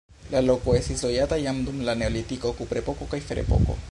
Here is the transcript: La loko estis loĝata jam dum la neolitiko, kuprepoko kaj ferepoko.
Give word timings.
La 0.35 0.39
loko 0.45 0.73
estis 0.77 1.03
loĝata 1.07 1.37
jam 1.43 1.59
dum 1.69 1.85
la 1.89 1.95
neolitiko, 2.01 2.55
kuprepoko 2.63 3.09
kaj 3.15 3.23
ferepoko. 3.31 3.81